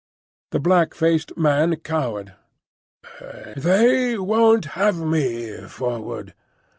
[0.49, 2.33] The black faced man cowered.
[3.55, 6.33] "They—won't have me forward."